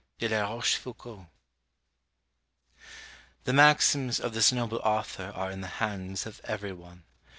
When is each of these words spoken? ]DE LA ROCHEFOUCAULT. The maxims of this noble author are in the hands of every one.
]DE 0.17 0.27
LA 0.27 0.41
ROCHEFOUCAULT. 0.51 1.27
The 3.43 3.53
maxims 3.53 4.19
of 4.19 4.33
this 4.33 4.51
noble 4.51 4.79
author 4.79 5.31
are 5.35 5.51
in 5.51 5.61
the 5.61 5.67
hands 5.77 6.25
of 6.25 6.41
every 6.43 6.73
one. 6.73 7.03